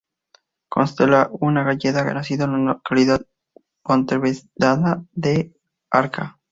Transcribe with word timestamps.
Constenla 0.67 1.29
es 1.31 1.37
una 1.41 1.61
gallega 1.63 2.03
nacida 2.11 2.45
en 2.45 2.65
la 2.65 2.73
localidad 2.73 3.21
pontevedresa 3.83 5.05
de 5.13 5.53
Arca. 5.91 6.39